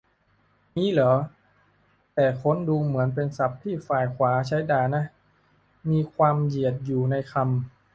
[0.75, 1.13] งี้เหรอ
[2.13, 5.03] แต่ค้นดูเหมือนเป็นศัพท์ที่ฝ่ายขวาใช้ด่านะ
[5.89, 7.45] มีความเหยียดอยู่ในคำ